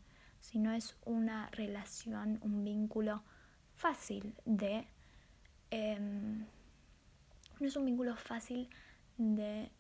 si 0.45 0.59
no 0.59 0.71
es 0.71 0.95
una 1.05 1.49
relación, 1.51 2.39
un 2.43 2.63
vínculo 2.63 3.23
fácil 3.75 4.35
de 4.45 4.87
em, 5.71 6.45
no 7.59 7.67
es 7.67 7.75
un 7.75 7.85
vínculo 7.85 8.15
fácil 8.15 8.69
de, 9.17 9.71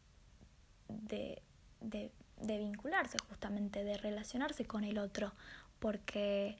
de, 0.87 1.41
de, 1.81 2.11
de 2.41 2.57
vincularse 2.57 3.17
justamente, 3.29 3.83
de 3.83 3.97
relacionarse 3.97 4.65
con 4.65 4.83
el 4.83 4.97
otro, 4.97 5.33
porque 5.79 6.57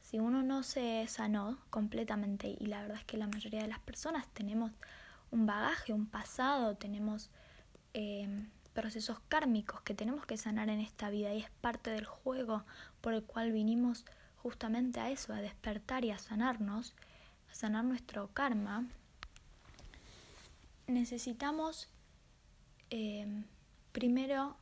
si 0.00 0.18
uno 0.18 0.42
no 0.42 0.62
se 0.62 1.06
sanó 1.08 1.58
completamente, 1.68 2.56
y 2.58 2.66
la 2.66 2.80
verdad 2.80 2.98
es 2.98 3.04
que 3.04 3.18
la 3.18 3.26
mayoría 3.26 3.60
de 3.60 3.68
las 3.68 3.80
personas 3.80 4.26
tenemos 4.32 4.72
un 5.30 5.44
bagaje, 5.44 5.92
un 5.92 6.06
pasado, 6.06 6.76
tenemos 6.76 7.30
eh, 7.92 8.46
procesos 8.74 9.20
kármicos 9.28 9.82
que 9.82 9.94
tenemos 9.94 10.26
que 10.26 10.36
sanar 10.36 10.68
en 10.68 10.80
esta 10.80 11.10
vida 11.10 11.32
y 11.34 11.40
es 11.40 11.50
parte 11.60 11.90
del 11.90 12.04
juego 12.04 12.64
por 13.00 13.14
el 13.14 13.22
cual 13.22 13.52
vinimos 13.52 14.04
justamente 14.36 15.00
a 15.00 15.10
eso, 15.10 15.32
a 15.32 15.40
despertar 15.40 16.04
y 16.04 16.10
a 16.10 16.18
sanarnos, 16.18 16.94
a 17.50 17.54
sanar 17.54 17.84
nuestro 17.84 18.28
karma, 18.28 18.86
necesitamos 20.86 21.88
eh, 22.90 23.44
primero 23.92 24.56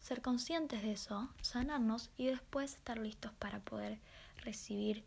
ser 0.00 0.22
conscientes 0.22 0.82
de 0.82 0.92
eso, 0.92 1.28
sanarnos 1.42 2.10
y 2.16 2.26
después 2.26 2.74
estar 2.74 2.98
listos 2.98 3.32
para 3.38 3.60
poder 3.60 3.98
recibir 4.38 5.04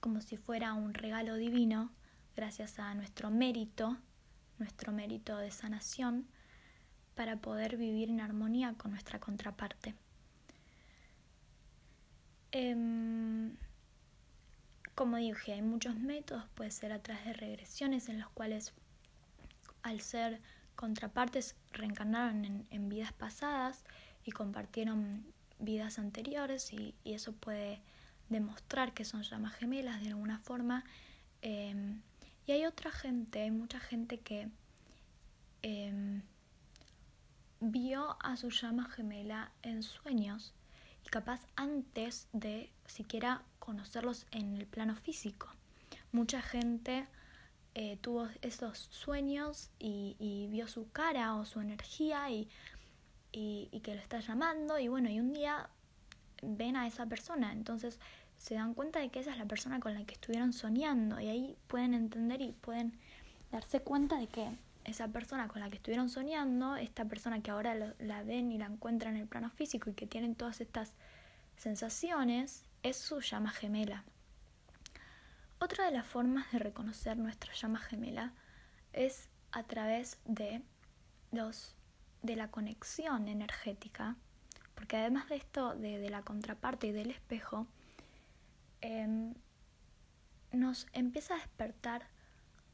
como 0.00 0.20
si 0.20 0.36
fuera 0.36 0.72
un 0.74 0.94
regalo 0.94 1.34
divino, 1.34 1.90
gracias 2.36 2.78
a 2.78 2.94
nuestro 2.94 3.30
mérito, 3.30 3.96
nuestro 4.58 4.92
mérito 4.92 5.36
de 5.38 5.50
sanación, 5.50 6.26
para 7.16 7.38
poder 7.38 7.78
vivir 7.78 8.10
en 8.10 8.20
armonía 8.20 8.74
con 8.74 8.92
nuestra 8.92 9.18
contraparte. 9.18 9.94
Em, 12.52 13.56
como 14.94 15.16
dije, 15.16 15.54
hay 15.54 15.62
muchos 15.62 15.96
métodos, 15.96 16.44
puede 16.54 16.70
ser 16.70 16.92
a 16.92 17.02
través 17.02 17.24
de 17.24 17.32
regresiones 17.32 18.08
en 18.08 18.20
los 18.20 18.28
cuales 18.30 18.72
al 19.82 20.00
ser 20.00 20.40
contrapartes 20.74 21.56
reencarnaron 21.72 22.66
en, 22.70 22.88
vidas 22.88 23.12
pasadas 23.12 23.84
y 24.24 24.30
compartieron 24.32 25.24
vidas 25.58 25.98
anteriores 25.98 26.72
y, 26.72 26.94
eso 27.04 27.32
puede 27.32 27.80
demostrar 28.28 28.92
que 28.92 29.04
son 29.06 29.22
llamas 29.22 29.54
gemelas 29.54 30.02
de 30.02 30.08
alguna 30.08 30.38
forma. 30.38 30.84
Em, 31.40 32.02
y 32.46 32.52
hay 32.52 32.66
otra 32.66 32.90
gente, 32.90 33.40
hay 33.40 33.50
mucha 33.50 33.80
gente 33.80 34.18
que 34.18 34.50
em, 35.62 36.22
vio 37.60 38.16
a 38.20 38.36
su 38.36 38.50
llama 38.50 38.88
gemela 38.90 39.50
en 39.62 39.82
sueños 39.82 40.52
y 41.04 41.08
capaz 41.08 41.40
antes 41.56 42.28
de 42.32 42.70
siquiera 42.86 43.42
conocerlos 43.58 44.26
en 44.30 44.56
el 44.56 44.66
plano 44.66 44.96
físico. 44.96 45.48
Mucha 46.12 46.42
gente 46.42 47.06
eh, 47.74 47.98
tuvo 48.00 48.28
esos 48.42 48.88
sueños 48.90 49.70
y, 49.78 50.48
vio 50.50 50.68
su 50.68 50.90
cara 50.90 51.34
o 51.34 51.44
su 51.44 51.60
energía 51.60 52.30
y, 52.30 52.48
y, 53.32 53.80
que 53.80 53.94
lo 53.94 54.00
está 54.00 54.20
llamando 54.20 54.78
y 54.78 54.88
bueno, 54.88 55.10
y 55.10 55.20
un 55.20 55.32
día 55.32 55.68
ven 56.42 56.76
a 56.76 56.86
esa 56.86 57.06
persona, 57.06 57.52
entonces 57.52 58.00
se 58.38 58.54
dan 58.54 58.74
cuenta 58.74 59.00
de 59.00 59.10
que 59.10 59.20
esa 59.20 59.32
es 59.32 59.38
la 59.38 59.46
persona 59.46 59.80
con 59.80 59.94
la 59.94 60.04
que 60.04 60.14
estuvieron 60.14 60.52
soñando 60.52 61.20
y 61.20 61.28
ahí 61.28 61.56
pueden 61.66 61.94
entender 61.94 62.40
y 62.40 62.52
pueden 62.52 62.98
darse 63.50 63.80
cuenta 63.80 64.18
de 64.18 64.26
que 64.26 64.50
esa 64.86 65.08
persona 65.08 65.48
con 65.48 65.60
la 65.60 65.68
que 65.68 65.76
estuvieron 65.76 66.08
soñando, 66.08 66.76
esta 66.76 67.04
persona 67.04 67.42
que 67.42 67.50
ahora 67.50 67.74
la 67.98 68.22
ven 68.22 68.52
y 68.52 68.58
la 68.58 68.66
encuentran 68.66 69.16
en 69.16 69.22
el 69.22 69.28
plano 69.28 69.50
físico 69.50 69.90
y 69.90 69.94
que 69.94 70.06
tienen 70.06 70.36
todas 70.36 70.60
estas 70.60 70.94
sensaciones, 71.56 72.64
es 72.82 72.96
su 72.96 73.20
llama 73.20 73.50
gemela. 73.50 74.04
Otra 75.58 75.86
de 75.86 75.90
las 75.90 76.06
formas 76.06 76.50
de 76.52 76.60
reconocer 76.60 77.16
nuestra 77.16 77.52
llama 77.52 77.80
gemela 77.80 78.32
es 78.92 79.28
a 79.50 79.64
través 79.64 80.18
de 80.24 80.62
los 81.32 81.74
de 82.22 82.36
la 82.36 82.50
conexión 82.50 83.28
energética, 83.28 84.16
porque 84.74 84.96
además 84.96 85.28
de 85.28 85.36
esto, 85.36 85.74
de, 85.74 86.10
la 86.10 86.22
contraparte 86.22 86.88
y 86.88 86.92
del 86.92 87.10
espejo, 87.10 87.66
em, 88.80 89.34
nos 90.52 90.86
empieza 90.92 91.34
a 91.34 91.38
despertar 91.38 92.08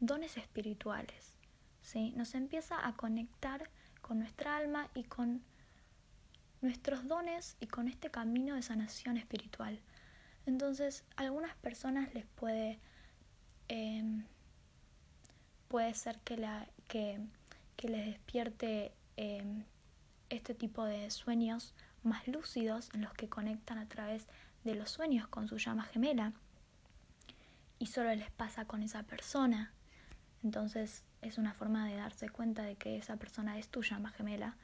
dones 0.00 0.36
espirituales, 0.36 1.38
¿sí? 1.82 2.12
nos 2.16 2.34
empieza 2.34 2.86
a 2.86 2.94
conectar 2.94 3.68
con 4.00 4.18
nuestra 4.18 4.56
alma 4.56 4.88
y 4.94 5.04
con 5.04 5.42
nuestros 6.60 7.06
dones 7.06 7.56
y 7.60 7.66
con 7.66 7.88
este 7.88 8.10
camino 8.10 8.54
de 8.54 8.62
sanación 8.62 9.16
espiritual. 9.16 9.80
Entonces, 10.46 11.04
a 11.16 11.22
algunas 11.22 11.54
personas 11.56 12.12
les 12.14 12.26
puede, 12.26 12.78
em, 13.68 14.24
puede 15.68 15.94
ser 15.94 16.18
que, 16.20 16.36
la, 16.36 16.68
que, 16.88 17.20
que 17.76 17.88
les 17.88 18.06
despierte 18.06 18.92
em, 19.16 19.64
este 20.30 20.54
tipo 20.54 20.84
de 20.84 21.10
sueños 21.10 21.74
más 22.02 22.26
lúcidos 22.26 22.90
en 22.94 23.02
los 23.02 23.12
que 23.14 23.28
conectan 23.28 23.78
a 23.78 23.88
través 23.88 24.26
de 24.64 24.74
los 24.74 24.90
sueños 24.90 25.28
con 25.28 25.48
su 25.48 25.58
llama 25.58 25.84
gemela 25.84 26.32
y 27.78 27.86
solo 27.86 28.14
les 28.14 28.30
pasa 28.30 28.64
con 28.64 28.82
esa 28.82 29.02
persona. 29.02 29.72
Entonces 30.42 31.04
es 31.22 31.38
una 31.38 31.54
forma 31.54 31.86
de 31.88 31.96
darse 31.96 32.28
cuenta 32.28 32.62
de 32.62 32.76
que 32.76 32.96
esa 32.96 33.16
persona 33.16 33.58
es 33.58 33.68
tu 33.68 33.82
llama 33.82 34.10
gemela 34.10 34.56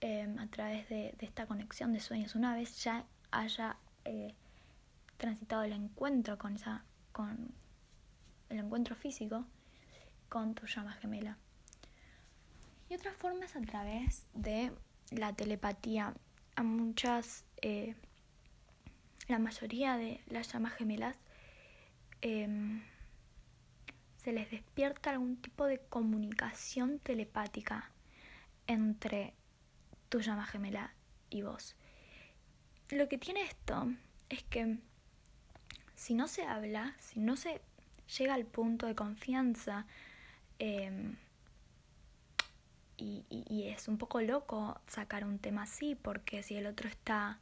em, 0.00 0.38
a 0.38 0.46
través 0.48 0.88
de, 0.88 1.14
esta 1.20 1.46
conexión 1.46 1.92
de 1.92 2.00
sueños. 2.00 2.34
Una 2.34 2.54
vez 2.54 2.82
ya 2.82 3.04
haya 3.30 3.76
eh, 4.04 4.34
transitado 5.16 5.62
el 5.62 5.72
encuentro 5.72 6.36
con 6.36 6.56
esa, 6.56 6.84
con 7.12 7.54
el 8.48 8.58
encuentro 8.58 8.96
físico 8.96 9.46
con 10.28 10.54
tu 10.54 10.66
llama 10.66 10.92
gemela. 10.94 11.38
Y 12.90 12.94
otra 12.94 13.12
forma 13.12 13.44
es 13.44 13.54
a 13.54 13.60
través 13.60 14.26
de 14.34 14.72
la 15.10 15.32
telepatía. 15.32 16.14
A 16.56 16.62
muchas, 16.64 17.44
eh, 17.62 17.94
la 19.28 19.38
mayoría 19.38 19.96
de 19.96 20.22
las 20.26 20.52
llamas 20.52 20.72
gemelas 20.74 21.16
em, 22.20 22.82
se 24.18 24.32
les 24.32 24.50
despierta 24.50 25.10
algún 25.10 25.36
tipo 25.36 25.64
de 25.64 25.78
comunicación 25.78 26.98
telepática 26.98 27.90
entre 28.66 29.32
tu 30.08 30.20
llama 30.20 30.44
gemela 30.44 30.92
y 31.30 31.42
vos. 31.42 31.76
Lo 32.90 33.08
que 33.08 33.16
tiene 33.16 33.42
esto 33.42 33.88
es 34.28 34.42
que 34.42 34.78
si 35.94 36.14
no 36.14 36.26
se 36.28 36.42
habla, 36.42 36.94
si 36.98 37.20
no 37.20 37.36
se 37.36 37.60
llega 38.18 38.34
al 38.34 38.44
punto 38.44 38.86
de 38.86 38.94
confianza, 38.94 39.86
em, 40.58 41.16
y, 42.96 43.68
es 43.68 43.86
un 43.86 43.98
poco 43.98 44.20
loco 44.20 44.80
sacar 44.88 45.24
un 45.24 45.38
tema 45.38 45.62
así, 45.62 45.94
porque 45.94 46.42
si 46.42 46.56
el 46.56 46.66
otro 46.66 46.88
está, 46.88 47.38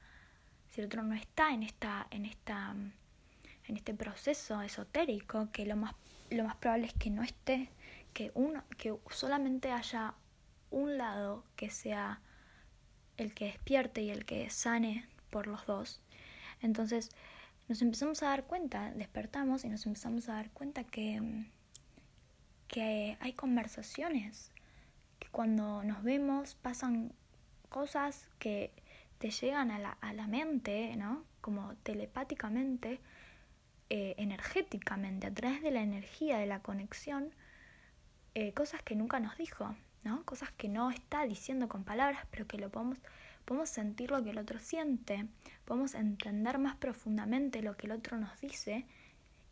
si 0.68 0.80
el 0.80 0.86
otro 0.86 1.02
no 1.02 1.14
está 1.14 1.54
en 1.54 1.62
esta, 1.62 2.06
en 2.10 2.26
esta, 2.26 2.74
en 3.68 3.76
este 3.76 3.94
proceso 3.94 4.62
esotérico, 4.62 5.50
que 5.52 5.66
lo 5.66 5.76
más, 5.76 5.94
lo 6.31 6.44
más 6.44 6.57
probable 6.57 6.87
es 6.87 6.94
que 6.94 7.11
no 7.11 7.22
esté, 7.22 7.70
que 8.12 8.31
uno, 8.35 8.64
que 8.79 8.94
solamente 9.11 9.70
haya 9.72 10.14
un 10.70 10.98
lado 10.98 11.44
que 11.57 11.70
sea 11.70 12.20
el 13.16 13.35
que 13.35 13.46
despierte 13.46 14.02
y 14.02 14.11
el 14.11 14.24
que 14.24 14.48
sane 14.50 15.07
por 15.31 15.46
los 15.46 15.66
dos. 15.66 16.00
Entonces, 16.61 17.11
nos 17.68 17.83
empezamos 17.83 18.22
a 18.22 18.26
dar 18.26 18.44
cuenta, 18.44 18.92
despertamos 18.92 19.64
y 19.64 19.68
nos 19.68 19.87
empezamos 19.87 20.29
a 20.29 20.35
dar 20.35 20.50
cuenta 20.50 20.85
que, 20.85 21.46
que 22.68 23.16
hay 23.20 23.33
conversaciones, 23.33 24.52
que 25.18 25.29
cuando 25.29 25.83
nos 25.83 26.02
vemos 26.02 26.55
pasan 26.55 27.12
cosas 27.68 28.29
que 28.38 28.72
te 29.18 29.31
llegan 29.31 29.70
a 29.70 29.79
la, 29.79 29.90
a 30.00 30.12
la 30.12 30.26
mente, 30.26 30.94
¿no? 30.96 31.24
Como 31.40 31.74
telepáticamente, 31.83 33.00
eh, 33.90 34.14
energéticamente, 34.18 35.27
a 35.27 35.35
través 35.35 35.62
de 35.62 35.70
la 35.70 35.83
energía, 35.83 36.38
de 36.38 36.46
la 36.46 36.61
conexión, 36.61 37.31
eh, 38.35 38.53
cosas 38.53 38.83
que 38.83 38.96
nunca 38.96 39.20
nos 39.20 39.37
dijo, 39.38 39.75
¿no? 40.05 40.25
Cosas 40.25 40.51
que 40.53 40.68
no 40.68 40.90
está 40.90 41.25
diciendo 41.25 41.68
con 41.68 41.85
palabras, 41.85 42.27
pero 42.31 42.46
que 42.46 42.59
lo 42.59 42.70
podemos 42.70 42.99
podemos 43.46 43.70
sentir 43.70 44.11
lo 44.11 44.22
que 44.22 44.31
el 44.31 44.38
otro 44.38 44.59
siente, 44.59 45.27
podemos 45.64 45.94
entender 45.94 46.59
más 46.59 46.75
profundamente 46.77 47.62
lo 47.62 47.77
que 47.77 47.87
el 47.87 47.92
otro 47.92 48.18
nos 48.18 48.38
dice 48.40 48.85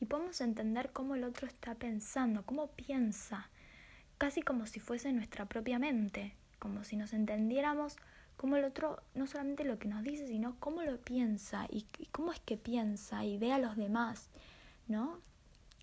y 0.01 0.07
podemos 0.07 0.41
entender 0.41 0.91
cómo 0.93 1.15
el 1.15 1.25
otro 1.25 1.47
está 1.47 1.77
pensando, 1.77 2.45
cómo 2.45 2.67
piensa, 2.73 3.49
casi 4.19 4.43
como 4.43 4.67
si 4.67 4.81
fuese 4.81 5.13
nuestra 5.13 5.47
propia 5.47 5.79
mente, 5.79 6.35
como 6.59 6.83
si 6.83 6.97
nos 6.97 7.13
entendiéramos 7.13 7.97
cómo 8.37 8.57
el 8.57 8.65
otro 8.65 9.03
no 9.15 9.27
solamente 9.27 9.65
lo 9.65 9.79
que 9.79 9.89
nos 9.89 10.03
dice, 10.03 10.27
sino 10.27 10.57
cómo 10.61 10.83
lo 10.83 10.99
piensa 11.01 11.67
y, 11.71 11.87
cómo 12.13 12.33
es 12.33 12.41
que 12.41 12.57
piensa 12.57 13.25
y 13.25 13.39
ve 13.39 13.53
a 13.53 13.59
los 13.59 13.77
demás, 13.77 14.31
¿no? 14.89 15.21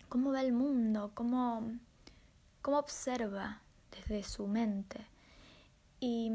Cómo 0.08 0.30
ve 0.30 0.40
el 0.40 0.52
mundo, 0.52 1.12
cómo, 1.14 1.70
cómo 2.60 2.78
observa 2.78 3.62
desde 3.90 4.22
su 4.22 4.46
mente. 4.46 5.06
Y 6.00 6.30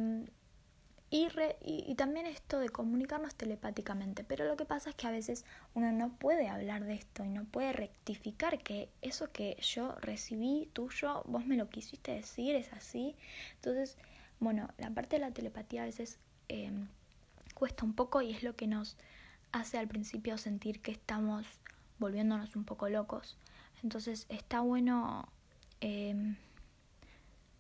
Y, 1.09 1.29
y, 1.61 1.95
también 1.95 2.25
esto 2.25 2.59
de 2.59 2.67
comunicarnos 2.67 3.33
telepáticamente. 3.35 4.25
Pero 4.25 4.43
lo 4.45 4.57
que 4.57 4.65
pasa 4.65 4.89
es 4.89 4.95
que 4.97 5.07
a 5.07 5.11
veces 5.11 5.45
uno 5.73 5.91
no 5.93 6.09
puede 6.17 6.49
hablar 6.49 6.83
de 6.83 6.95
esto 6.95 7.23
y 7.23 7.29
no 7.29 7.45
puede 7.45 7.71
rectificar 7.71 8.61
que 8.61 8.89
eso 9.01 9.31
que 9.31 9.55
yo 9.61 9.95
recibí 10.01 10.69
tuyo, 10.73 11.23
vos 11.25 11.45
me 11.45 11.55
lo 11.55 11.69
quisiste 11.69 12.11
decir, 12.11 12.55
es 12.55 12.73
así. 12.73 13.15
Entonces, 13.55 13.97
bueno, 14.39 14.69
la 14.77 14.91
parte 14.91 15.15
de 15.17 15.21
la 15.21 15.31
telepatía 15.31 15.83
a 15.83 15.85
veces 15.85 16.19
em, 16.47 16.87
cuesta 17.53 17.85
un 17.85 17.93
poco 17.93 18.21
y 18.21 18.31
es 18.31 18.43
lo 18.43 18.55
que 18.55 18.67
nos 18.67 18.97
hace 19.51 19.77
al 19.77 19.87
principio 19.87 20.37
sentir 20.37 20.81
que 20.81 20.91
estamos 20.91 21.45
volviéndonos 21.99 22.55
un 22.55 22.63
poco 22.63 22.89
locos. 22.89 23.37
Entonces 23.83 24.25
está 24.29 24.61
bueno 24.61 25.27
em, 25.81 26.35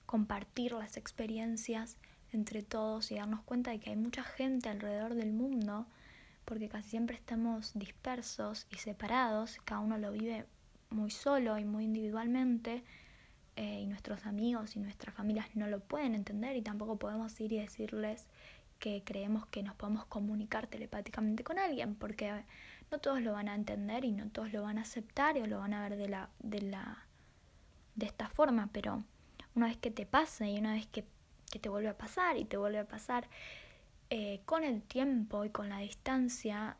compartir 0.05 0.73
las 0.73 0.97
experiencias 0.97 1.97
entre 2.31 2.61
todos 2.61 3.11
y 3.11 3.15
darnos 3.15 3.41
cuenta 3.41 3.71
de 3.71 3.79
que 3.79 3.89
hay 3.89 3.95
mucha 3.95 4.23
gente 4.23 4.69
alrededor 4.69 5.15
del 5.15 5.33
mundo, 5.33 5.85
porque 6.45 6.69
casi 6.69 6.89
siempre 6.89 7.15
estamos 7.15 7.73
dispersos 7.73 8.67
y 8.69 8.77
separados, 8.77 9.57
cada 9.65 9.81
uno 9.81 9.97
lo 9.97 10.11
vive 10.11 10.45
muy 10.89 11.11
solo 11.11 11.57
y 11.57 11.65
muy 11.65 11.85
individualmente, 11.85 12.83
eh, 13.57 13.81
y 13.81 13.85
nuestros 13.87 14.25
amigos 14.25 14.75
y 14.75 14.79
nuestras 14.79 15.13
familias 15.13 15.47
no 15.55 15.67
lo 15.67 15.81
pueden 15.81 16.15
entender 16.15 16.55
y 16.55 16.61
tampoco 16.61 16.97
podemos 16.97 17.39
ir 17.41 17.51
y 17.51 17.59
decirles 17.59 18.27
que 18.79 19.03
creemos 19.03 19.45
que 19.47 19.63
nos 19.63 19.75
podemos 19.75 20.05
comunicar 20.05 20.67
telepáticamente 20.67 21.43
con 21.43 21.59
alguien, 21.59 21.95
porque 21.95 22.45
no 22.91 22.99
todos 22.99 23.21
lo 23.21 23.33
van 23.33 23.49
a 23.49 23.55
entender 23.55 24.05
y 24.05 24.11
no 24.13 24.29
todos 24.29 24.53
lo 24.53 24.61
van 24.61 24.77
a 24.77 24.83
aceptar 24.83 25.37
o 25.37 25.45
lo 25.45 25.59
van 25.59 25.73
a 25.73 25.81
ver 25.81 25.97
de 25.97 26.07
la, 26.07 26.29
de 26.39 26.61
la 26.61 27.03
de 27.95 28.05
esta 28.05 28.29
forma, 28.29 28.69
pero 28.71 29.03
una 29.55 29.65
vez 29.65 29.77
que 29.77 29.91
te 29.91 30.05
pase 30.05 30.49
y 30.49 30.59
una 30.59 30.73
vez 30.73 30.85
que 30.85 31.03
que 31.49 31.59
te 31.59 31.69
vuelve 31.69 31.89
a 31.89 31.97
pasar 31.97 32.37
y 32.37 32.45
te 32.45 32.57
vuelve 32.57 32.79
a 32.79 32.87
pasar. 32.87 33.27
Eh, 34.09 34.41
con 34.45 34.63
el 34.63 34.81
tiempo 34.83 35.43
y 35.43 35.49
con 35.49 35.69
la 35.69 35.79
distancia 35.79 36.77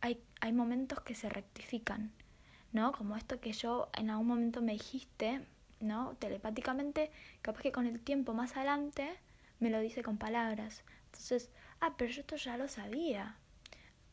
hay, 0.00 0.22
hay 0.40 0.52
momentos 0.52 1.00
que 1.00 1.14
se 1.14 1.28
rectifican, 1.28 2.12
¿no? 2.72 2.92
Como 2.92 3.16
esto 3.16 3.40
que 3.40 3.52
yo 3.52 3.88
en 3.94 4.10
algún 4.10 4.26
momento 4.26 4.60
me 4.60 4.72
dijiste, 4.72 5.46
¿no? 5.82 6.14
Telepáticamente, 6.18 7.10
capaz 7.42 7.62
que 7.62 7.72
con 7.72 7.86
el 7.86 8.00
tiempo 8.00 8.34
más 8.34 8.56
adelante 8.56 9.08
me 9.60 9.70
lo 9.70 9.80
dice 9.80 10.02
con 10.02 10.18
palabras. 10.18 10.84
Entonces, 11.06 11.50
ah, 11.80 11.94
pero 11.96 12.10
yo 12.10 12.20
esto 12.20 12.36
ya 12.36 12.56
lo 12.56 12.68
sabía, 12.68 13.36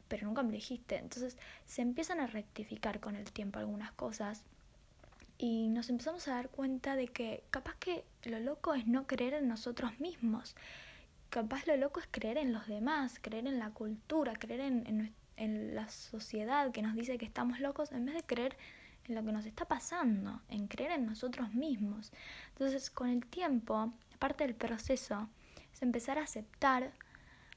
pero 0.07 0.27
nunca 0.27 0.43
me 0.43 0.51
dijiste. 0.51 0.97
Entonces, 0.97 1.37
se 1.65 1.81
empiezan 1.81 2.19
a 2.19 2.27
rectificar 2.27 2.99
con 2.99 3.15
el 3.15 3.31
tiempo 3.31 3.59
algunas 3.59 3.91
cosas 3.93 4.43
y 5.39 5.69
nos 5.69 5.89
empezamos 5.89 6.27
a 6.27 6.35
dar 6.35 6.49
cuenta 6.49 6.97
de 6.97 7.07
que 7.07 7.43
capaz 7.49 7.75
que 7.77 8.03
lo 8.23 8.39
loco 8.39 8.73
es 8.73 8.85
no 8.85 9.07
creer 9.07 9.33
en 9.33 9.47
nosotros 9.47 9.97
mismos, 9.99 10.55
capaz 11.29 11.65
lo 11.65 11.77
loco 11.77 12.01
es 12.01 12.07
creer 12.11 12.37
en 12.37 12.51
los 12.51 12.67
demás, 12.67 13.19
creer 13.21 13.47
en 13.47 13.57
la 13.57 13.71
cultura, 13.71 14.33
creer 14.33 14.59
en, 14.59 15.13
en, 15.37 15.75
la 15.75 15.87
sociedad 15.87 16.71
que 16.71 16.81
nos 16.81 16.93
dice 16.93 17.17
que 17.17 17.25
estamos 17.25 17.61
locos, 17.61 17.93
en 17.93 18.05
vez 18.05 18.15
de 18.15 18.23
creer 18.23 18.57
lo 19.09 19.23
que 19.23 19.31
nos 19.31 19.45
está 19.45 19.65
pasando, 19.65 20.41
en 20.49 20.67
creer 20.67 20.91
en 20.91 21.05
nosotros 21.05 21.53
mismos. 21.53 22.11
Entonces, 22.49 22.89
con 22.89 23.09
el 23.09 23.25
tiempo, 23.25 23.91
parte 24.19 24.45
del 24.45 24.55
proceso 24.55 25.29
es 25.73 25.81
empezar 25.81 26.17
a 26.17 26.23
aceptar, 26.23 26.91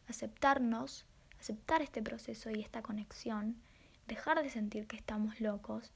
aceptarnos, 0.09 1.05
aceptar 1.41 1.83
este 1.83 2.03
proceso 2.03 2.51
y 2.51 2.61
esta 2.61 2.83
conexión, 2.83 3.57
dejar 4.07 4.43
de 4.43 4.51
sentir 4.51 4.87
que 4.87 4.97
estamos 4.97 5.41
locos 5.41 5.93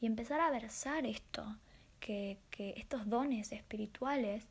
y 0.00 0.06
empezar 0.06 0.40
a 0.40 0.50
versar 0.50 1.06
esto, 1.06 1.56
que, 2.00 2.38
que 2.50 2.74
estos 2.76 3.08
dones 3.08 3.52
espirituales 3.52 4.46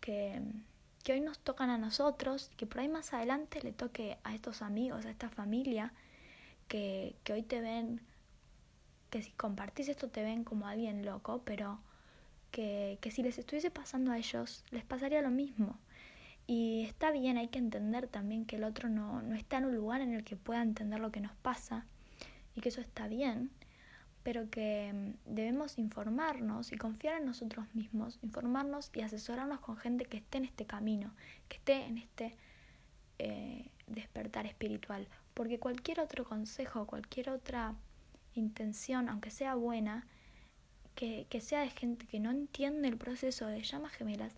que, 0.00 0.40
que, 1.04 1.12
hoy 1.12 1.20
nos 1.20 1.38
tocan 1.38 1.70
a 1.70 1.78
nosotros, 1.78 2.50
que 2.56 2.66
por 2.66 2.80
ahí 2.80 2.88
más 2.88 3.12
adelante 3.12 3.60
le 3.62 3.72
toque 3.72 4.18
a 4.24 4.34
estos 4.34 4.62
amigos, 4.62 5.06
a 5.06 5.10
esta 5.10 5.28
familia, 5.28 5.92
que, 6.68 7.16
que 7.24 7.32
hoy 7.32 7.42
te 7.42 7.60
ven, 7.60 8.00
que 9.10 9.22
si 9.22 9.32
compartís 9.32 9.88
esto 9.88 10.08
te 10.08 10.22
ven 10.22 10.44
como 10.44 10.66
alguien 10.66 11.04
loco, 11.04 11.42
pero 11.44 11.80
que, 12.50 12.98
que 13.00 13.10
si 13.10 13.22
les 13.22 13.38
estuviese 13.38 13.70
pasando 13.70 14.12
a 14.12 14.18
ellos, 14.18 14.64
les 14.70 14.84
pasaría 14.84 15.22
lo 15.22 15.30
mismo. 15.30 15.78
Y 16.46 16.84
está 16.84 17.12
bien, 17.12 17.36
hay 17.36 17.48
que 17.48 17.58
entender 17.58 18.08
también 18.08 18.44
que 18.44 18.56
el 18.56 18.64
otro 18.64 18.88
no, 18.88 19.22
no 19.22 19.36
está 19.36 19.58
en 19.58 19.66
un 19.66 19.76
lugar 19.76 20.00
en 20.00 20.14
el 20.14 20.24
que 20.24 20.36
pueda 20.36 20.62
entender 20.62 21.00
lo 21.00 21.12
que 21.12 21.20
nos 21.20 21.34
pasa 21.36 21.86
y 22.54 22.60
que 22.60 22.70
eso 22.70 22.80
está 22.80 23.06
bien 23.06 23.50
pero 24.22 24.50
que 24.50 24.92
mm, 24.92 25.34
debemos 25.34 25.78
informarnos 25.78 26.72
y 26.72 26.76
confiar 26.76 27.20
en 27.20 27.26
nosotros 27.26 27.66
mismos, 27.74 28.18
informarnos 28.22 28.90
y 28.94 29.02
asesorarnos 29.02 29.60
con 29.60 29.76
gente 29.76 30.04
que 30.04 30.18
esté 30.18 30.38
en 30.38 30.44
este 30.44 30.66
camino, 30.66 31.12
que 31.48 31.56
esté 31.56 31.84
en 31.86 31.98
este 31.98 32.36
eh, 33.18 33.70
despertar 33.86 34.46
espiritual, 34.46 35.08
porque 35.34 35.58
cualquier 35.58 36.00
otro 36.00 36.24
consejo, 36.24 36.86
cualquier 36.86 37.30
otra 37.30 37.74
intención, 38.34 39.08
aunque 39.08 39.30
sea 39.30 39.54
buena, 39.54 40.06
que, 40.94 41.26
que 41.30 41.40
sea 41.40 41.60
de 41.60 41.70
gente 41.70 42.06
que 42.06 42.20
no 42.20 42.30
entiende 42.30 42.88
el 42.88 42.96
proceso 42.96 43.46
de 43.46 43.62
llamas 43.62 43.92
gemelas, 43.92 44.34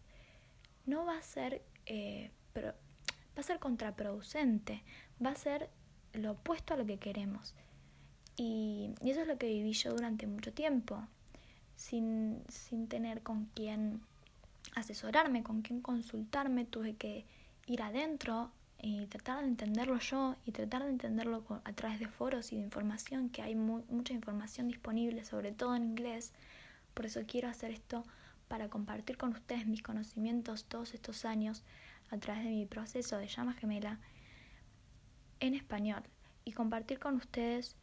no 0.86 1.04
va 1.04 1.18
a 1.18 1.22
ser, 1.22 1.62
eh, 1.86 2.30
va 2.56 2.74
a 3.36 3.42
ser 3.42 3.58
contraproducente, 3.58 4.82
va 5.24 5.30
a 5.30 5.36
ser 5.36 5.70
lo 6.12 6.32
opuesto 6.32 6.74
a 6.74 6.76
lo 6.76 6.86
que 6.86 6.98
queremos. 6.98 7.54
Y, 8.36 8.94
eso 9.02 9.22
es 9.22 9.26
lo 9.26 9.38
que 9.38 9.46
viví 9.46 9.72
yo 9.72 9.92
durante 9.92 10.26
mucho 10.26 10.52
tiempo, 10.52 11.06
sin, 11.76 12.42
sin 12.48 12.88
tener 12.88 13.22
con 13.22 13.46
quién 13.54 14.00
asesorarme, 14.74 15.42
con 15.42 15.62
quién 15.62 15.80
consultarme, 15.80 16.64
tuve 16.64 16.96
que 16.96 17.26
ir 17.66 17.82
adentro 17.82 18.50
y 18.82 19.06
tratar 19.06 19.40
de 19.40 19.48
entenderlo 19.48 19.98
yo 19.98 20.36
y 20.44 20.52
tratar 20.52 20.82
de 20.82 20.90
entenderlo 20.90 21.42
a 21.64 21.72
través 21.72 21.98
de 21.98 22.08
foros 22.08 22.52
y 22.52 22.56
de 22.56 22.62
información, 22.62 23.30
que 23.30 23.40
hay 23.40 23.54
mucha 23.54 24.12
información 24.12 24.68
disponible, 24.68 25.24
sobre 25.24 25.52
todo 25.52 25.74
en 25.74 25.84
inglés. 25.84 26.34
Por 26.92 27.06
eso 27.06 27.22
quiero 27.26 27.48
hacer 27.48 27.70
esto 27.70 28.04
para 28.48 28.68
compartir 28.68 29.16
con 29.16 29.30
ustedes 29.30 29.66
mis 29.66 29.82
conocimientos 29.82 30.66
todos 30.66 30.92
estos 30.92 31.24
años 31.24 31.62
a 32.10 32.18
través 32.18 32.44
de 32.44 32.50
mi 32.50 32.66
proceso 32.66 33.16
de 33.16 33.28
llama 33.28 33.54
gemela 33.54 33.98
en 35.40 35.54
español 35.54 36.02
y 36.44 36.52
compartir 36.52 36.98
con 36.98 37.14
ustedes 37.14 37.76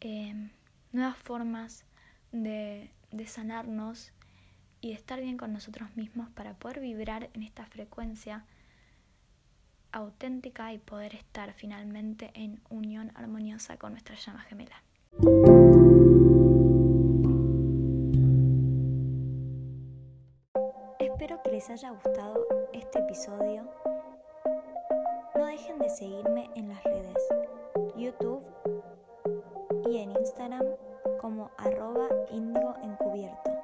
Em, 0.00 0.50
nuevas 0.92 1.16
formas 1.16 1.84
de, 2.30 2.92
de 3.10 3.26
sanarnos 3.26 4.12
y 4.80 4.90
de 4.90 4.94
estar 4.94 5.20
bien 5.20 5.36
con 5.36 5.52
nosotros 5.52 5.96
mismos 5.96 6.30
para 6.30 6.54
poder 6.54 6.78
vibrar 6.78 7.30
en 7.34 7.42
esta 7.42 7.66
frecuencia 7.66 8.44
auténtica 9.92 10.72
y 10.72 10.78
poder 10.78 11.14
estar 11.14 11.52
finalmente 11.52 12.30
en 12.34 12.60
unión 12.68 13.12
armoniosa 13.14 13.76
con 13.76 13.92
nuestra 13.92 14.16
llama 14.16 14.40
gemela. 14.42 14.82
Espero 20.98 21.42
que 21.42 21.50
les 21.50 21.68
haya 21.70 21.90
gustado 21.90 22.46
este 22.72 23.00
episodio. 23.00 23.68
No 25.34 25.46
dejen 25.46 25.78
de 25.78 25.90
seguirme 25.90 26.50
en 26.54 26.68
las 26.68 26.82
redes 26.84 27.28
YouTube, 27.98 28.44
y 29.88 29.98
en 29.98 30.12
Instagram 30.12 30.64
como 31.20 31.50
arroba 31.56 32.08
índigo 32.30 32.74
encubierto. 32.82 33.57